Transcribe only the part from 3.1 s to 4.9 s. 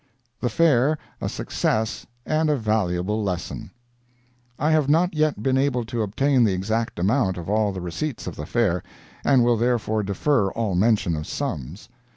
LESSON I have